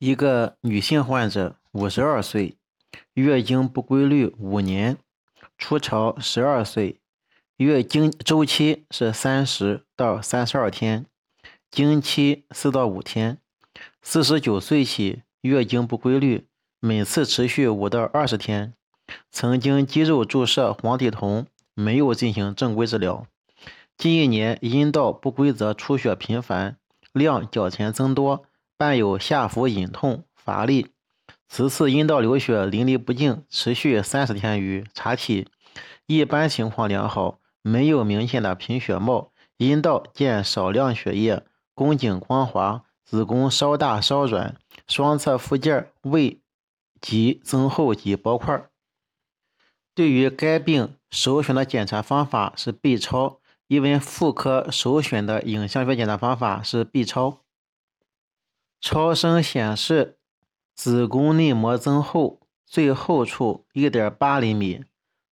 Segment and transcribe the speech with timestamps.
[0.00, 2.56] 一个女性患者，五十二岁，
[3.12, 4.96] 月经不规律五年，
[5.58, 7.02] 初潮十二岁，
[7.58, 11.04] 月经周期是三十到三十二天，
[11.70, 13.36] 经期四到五天。
[14.00, 16.46] 四十九岁起月经不规律，
[16.80, 18.72] 每次持续五到二十天。
[19.30, 21.44] 曾经肌肉注射黄体酮，
[21.74, 23.26] 没有进行正规治疗。
[23.98, 26.78] 近一年阴道不规则出血频繁，
[27.12, 28.46] 量较前增多。
[28.80, 30.86] 伴有下腹隐痛、乏力，
[31.46, 35.48] 此次阴道流血淋漓不尽，持续三十天余，查体
[36.06, 44.56] 一般情况良好，没有明显的贫血貌，阴道见少量血液，宫颈光滑，子宫稍大稍软，
[44.88, 46.40] 双侧附件未
[47.02, 48.64] 及增厚及包块。
[49.94, 57.40] 对于该病首选的检查方法是 B 超，因为妇科首选的影像学检查方法是 B 超。
[58.80, 60.18] 超声显示
[60.74, 64.84] 子宫内膜增厚，最厚处一点八厘米，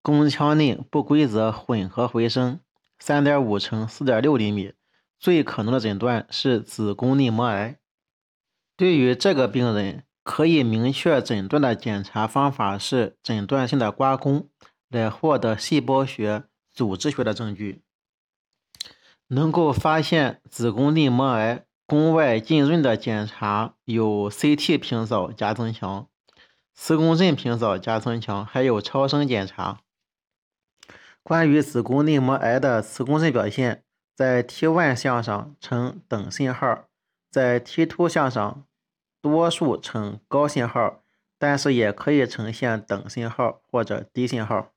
[0.00, 2.60] 宫腔内不规则混合回声
[3.00, 4.74] 三点五乘四点六厘米，
[5.18, 7.78] 最可能的诊断是子宫内膜癌。
[8.76, 14.48] 对于这个病人，可以明确诊断的检查方法是诊断性的刮宫，
[14.88, 17.82] 来获得细胞学、组织学的证据，
[19.26, 21.66] 能够发现子宫内膜癌。
[21.92, 26.08] 宫外浸润的检查有 CT 平扫加增强、
[26.72, 29.82] 磁共振平扫加增强，还有超声检查。
[31.22, 33.84] 关于子宫内膜癌的磁共振表现，
[34.16, 36.84] 在 T1 项上呈等信号，
[37.30, 38.64] 在 T2 项上
[39.20, 41.02] 多数呈高信号，
[41.38, 44.71] 但是也可以呈现等信号或者低信号。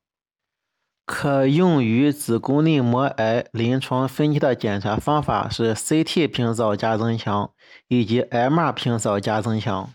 [1.06, 7.52] 可用于子宫内膜癌临床分期的检查方法是 CT 平扫加增强
[7.88, 9.94] 以及 MR 平扫加增强。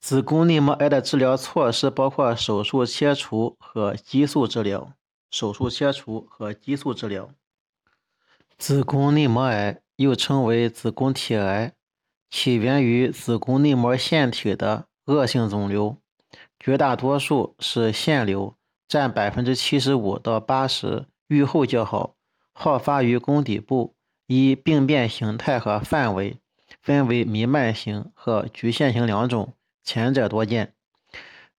[0.00, 4.92] 子宫内膜癌的治疗措施包括手术切除和激素治疗。
[5.30, 7.28] 手术切除和激素治疗。
[8.56, 11.72] 子宫内膜癌又称为子宫体癌，
[12.30, 15.98] 起源于子宫内膜腺体的恶性肿瘤，
[16.58, 18.54] 绝大多数是腺瘤。
[18.88, 22.14] 占百分之七十五到八十，预后较好，
[22.52, 23.94] 好发于宫底部，
[24.26, 26.36] 依病变形态和范围，
[26.80, 30.72] 分为弥漫型和局限型两种，前者多见。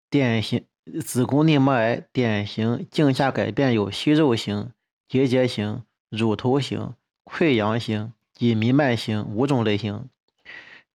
[0.10, 0.64] 典型
[1.04, 4.72] 子宫内膜癌典型镜下改变有息肉型、
[5.10, 6.94] 结节型、乳头型、
[7.26, 10.08] 溃疡型及弥漫型五种类型。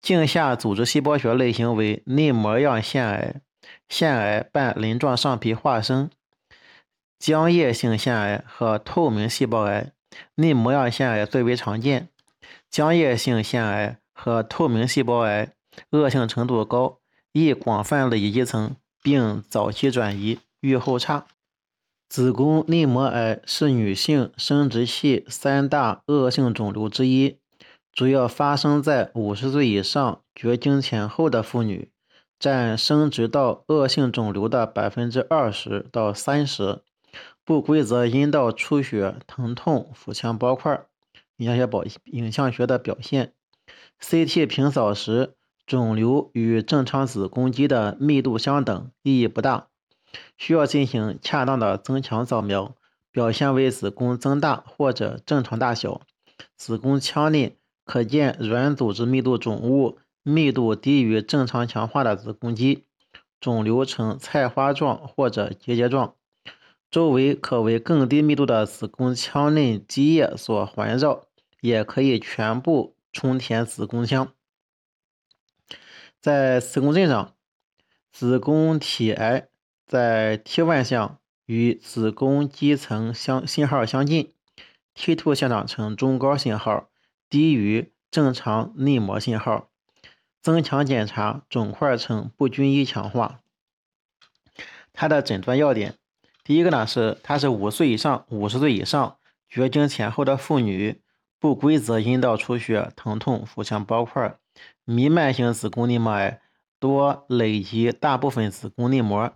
[0.00, 3.40] 镜下组织细胞学类型为内膜样腺癌，
[3.88, 6.08] 腺癌伴鳞状上皮化生。
[7.20, 9.92] 浆液性腺癌和透明细胞癌、
[10.36, 12.08] 内膜样腺癌最为常见。
[12.72, 15.52] 浆液性腺癌和透明细胞癌
[15.90, 16.98] 恶性程度高，
[17.32, 21.26] 易广泛累积层，并早期转移，预后差。
[22.08, 27.36] 子宫内膜癌是女性生殖器三大恶性肿瘤之一，
[27.92, 31.90] 主要发生在五十岁以上绝经前后的妇女，
[32.38, 36.80] 占生殖道恶性肿瘤的百分之二十到三十。
[37.44, 40.86] 不规则阴道出血、疼痛、腹腔包块，
[41.36, 43.32] 影像学表影像学的表现。
[44.00, 45.34] CT 平扫时，
[45.66, 49.68] 肿瘤与正常子宫肌的密度相等，意义不大，
[50.38, 52.74] 需要进行恰当的增强扫描。
[53.12, 56.02] 表现为子宫增大或者正常大小，
[56.56, 62.84] 子宫腔内可见软组织密度肿物，密度低于正常强化的子宫肌，
[63.40, 66.14] 肿瘤呈菜花状或者结节状。
[66.90, 71.26] 周围可为更低密度的子宫腔内积液所环绕，
[71.60, 74.32] 也可以全部充填子宫腔。
[76.20, 77.36] 在磁共振上，
[78.10, 79.48] 子宫体癌
[79.86, 84.34] 在 T1 项与子宫肌层相信号相近
[84.96, 86.90] ，T2 项上呈中高信号，
[87.28, 89.70] 低于正常内膜信号。
[90.42, 93.40] 增强检查，肿块呈不均一强化。
[94.92, 95.99] 它的诊断要点。
[96.42, 99.16] 第一个呢是，她是五岁以上、五十岁以上
[99.48, 101.00] 绝经前后的妇女，
[101.38, 104.36] 不规则阴道出血、疼痛、腹腔包块，
[104.84, 106.40] 弥漫型子宫内膜癌
[106.78, 109.32] 多累及大部分子宫内膜，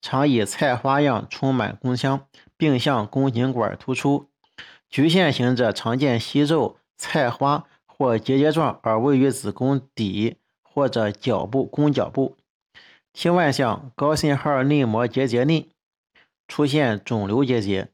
[0.00, 2.26] 常以菜花样充满宫腔，
[2.56, 4.28] 并向宫颈管突出。
[4.90, 12.36] 局限型者常见息肉、菜花或结节状，而位于子宫底或者脚部宫脚部。
[13.12, 15.68] T 外项高信号内膜结节内。
[16.48, 17.90] 出现肿瘤结节，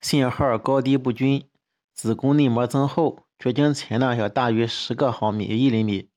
[0.00, 1.44] 信号高低不均，
[1.92, 6.08] 子宫内膜增厚，绝经前量要大于十个毫米（一厘米），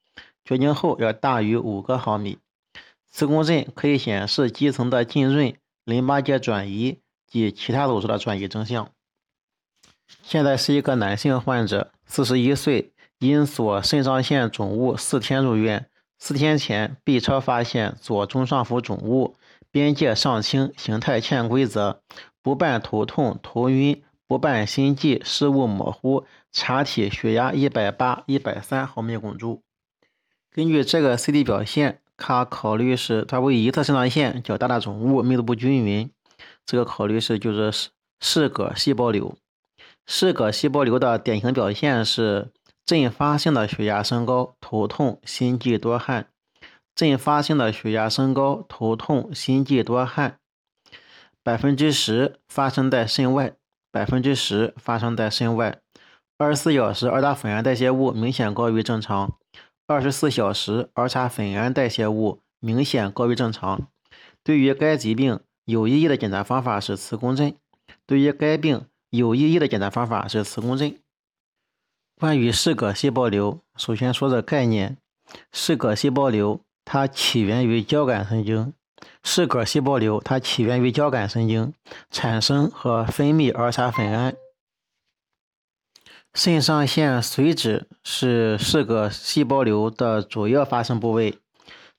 [0.45, 2.37] 绝经后要大于五个毫米。
[3.11, 8.89] 磁共振可以显示肌层的浸润、淋巴结转移及其他组织的转移征象。
[10.21, 15.89] 现在是一个男性患者，四十一岁，因左肾上腺肿物四天入院。
[16.19, 19.35] 四天前，B 超发现左中上腹肿物，
[19.75, 21.99] 边界上清，形态欠规则，
[22.41, 29.63] 不伴头痛、头晕，不伴心悸、视物模糊，查体血压一百八、一百三毫米汞柱。
[30.49, 31.99] 根据这个 CT 表现。
[32.17, 36.09] 他考虑是他为一侧肾上腺较大的肿物，密度不均匀。
[36.65, 37.89] 这个考虑是就是视
[38.21, 39.35] 视铬细胞瘤。
[40.05, 42.53] 视铬细胞瘤的典型表现是
[42.85, 46.27] 阵发性的血压升高、头痛、心悸多汗。
[46.95, 50.39] 阵发性的血压升高、头痛、心悸多汗，
[51.43, 53.53] 百分之十发生在肾外，
[53.91, 55.81] 百分之十发生在肾外。
[56.37, 59.37] 二十四小时二大粉胺代谢物明显高于正常。
[59.87, 63.87] 二十四小时儿茶粉胺代谢物明显高于正常。
[64.43, 67.55] 对于该疾病有意义的检查方法是磁共振。
[68.05, 70.97] 对于该病有意义的检查方法是磁共振。
[72.19, 74.97] 关于视铬细胞瘤，首先说的概念：
[75.51, 76.61] 视铬细胞瘤
[76.95, 78.73] 它起源于交感神经。
[79.21, 81.73] 视铬细胞瘤它起源于交感神经，
[82.09, 84.33] 产生和分泌儿茶酚胺。
[86.33, 91.37] 肾上腺髓质是视铬细胞瘤的主要发生部位，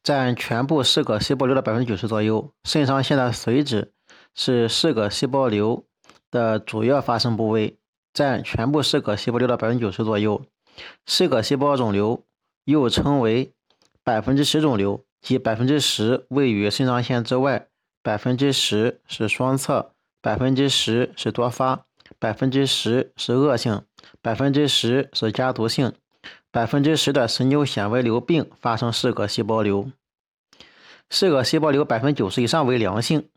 [0.02, 2.50] 占全部视铬细胞瘤的百分之九十左右。
[2.64, 3.92] 肾上腺的髓质
[4.34, 5.84] 是视铬细胞瘤
[6.30, 7.76] 的主要发生部位，
[8.14, 10.42] 占全部视铬细胞瘤的百分之九十左右。
[11.04, 12.24] 视铬细胞肿瘤
[12.64, 13.52] 又称为
[14.06, 17.66] 百分之十肿瘤，即百分之十位于肾上腺之外，
[18.04, 19.90] 百分之十是双侧，
[20.22, 21.86] 百分之十是多发，
[22.20, 23.82] 百分之十是恶性。
[24.22, 25.92] 百分之十是家族性，
[26.52, 29.90] 百分之十的神经纤维瘤病发生视铬细胞瘤。
[31.10, 33.28] 视铬细胞瘤百分之九十以上为良性。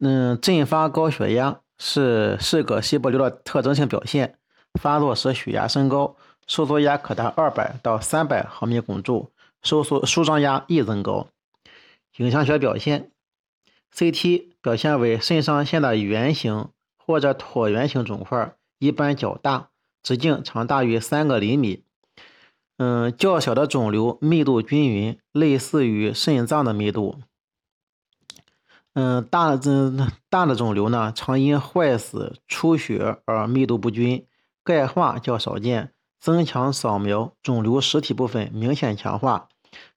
[0.00, 4.38] 嗯，阵发高血压是视铬细胞瘤的特征性表现，
[4.78, 6.14] 发作时血压升高，
[6.46, 9.30] 收缩压可达二百到三百毫米汞柱，
[9.62, 11.28] 收缩舒张压易增高。
[12.18, 13.10] 影像学表现
[13.94, 18.54] ，CT 表现为肾上腺的圆形或者椭圆形肿块。
[18.78, 19.70] 一般较大，
[20.02, 21.82] 直径长大于三个厘米。
[22.76, 27.16] 嗯，较小的肿瘤密度均匀，类似于肾脏的密度。
[28.92, 34.26] 嗯，大的大的肿瘤呢，常因坏死、出血而密度不均，
[34.62, 35.92] 钙化较少见。
[36.18, 39.48] 增强扫描，肿瘤实体部分明显强化，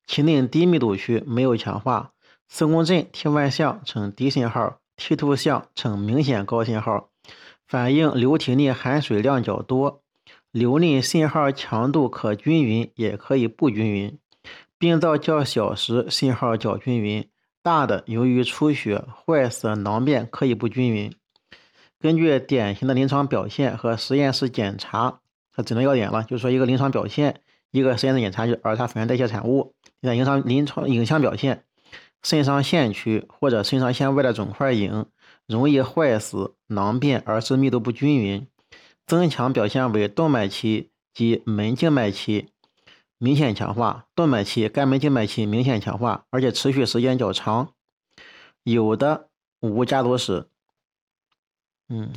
[0.06, 2.12] 其内低密度区没有强化。
[2.48, 7.10] 磁共振 T1 项呈低信号，T2 项呈明显高信号。
[7.68, 10.02] 反映瘤体内含水量较多，
[10.52, 14.18] 瘤内信号强度可均匀，也可以不均匀。
[14.80, 17.30] 病灶较小时信号较均匀，
[17.62, 21.14] 大的由于出血、坏死、囊变可以不均匀。
[22.00, 25.20] 根据典型的临床表现和实验室检查
[25.60, 27.42] 它诊断要点了，就是说一个临床表现，
[27.72, 29.76] 一个实验室检查就是儿茶粉胺代谢产物。
[30.00, 31.66] 你看临床临床影像表现，
[32.24, 35.06] 肾上腺区或者肾上腺外的肿块影。
[35.48, 38.48] 容易坏死、囊变，而是密度不均匀。
[39.08, 42.50] 增强表现为动脉期及门静脉期
[43.18, 47.74] 明显强化，动脉期、肝门静脉期明显强化，而且持续时间较长。
[48.62, 49.30] 有的
[49.60, 50.48] 无家族史。
[51.90, 52.14] 嗯。